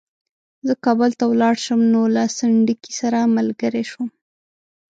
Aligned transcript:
زه 0.67 0.73
کابل 0.85 1.11
ته 1.19 1.25
ولاړ 1.27 1.55
شم 1.65 1.81
نو 1.93 2.01
له 2.15 2.23
سنډکي 2.37 2.91
سره 2.99 3.19
ملګری 3.35 3.83
شوم. 3.91 4.09